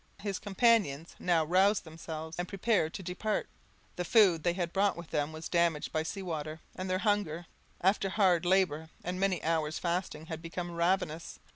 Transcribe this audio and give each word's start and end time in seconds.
His 0.23 0.39
companions 0.39 1.15
now 1.19 1.45
roused 1.45 1.83
themselves, 1.83 2.35
and 2.39 2.47
prepared 2.47 2.91
to 2.95 3.03
depart. 3.03 3.47
The 3.97 4.03
food 4.03 4.41
they 4.41 4.53
had 4.53 4.73
brought 4.73 4.97
with 4.97 5.11
them 5.11 5.31
was 5.31 5.47
damaged 5.47 5.91
by 5.91 6.01
sea 6.01 6.23
water, 6.23 6.59
and 6.75 6.89
their 6.89 6.97
hunger, 7.05 7.45
after 7.81 8.09
hard 8.09 8.43
labour 8.43 8.89
and 9.03 9.19
many 9.19 9.43
hours 9.43 9.77
fasting, 9.77 10.25
had 10.25 10.41
become 10.41 10.71
ravenous. 10.71 11.37